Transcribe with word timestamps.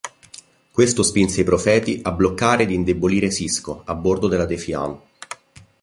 Questo 0.71 1.03
spinse 1.03 1.41
i 1.41 1.43
Profeti 1.43 1.99
a 2.01 2.11
bloccare 2.11 2.63
ed 2.63 2.71
indebolire 2.71 3.29
Sisko 3.29 3.83
a 3.85 3.93
bordo 3.93 4.27
della 4.27 4.45
Defiant. 4.47 4.99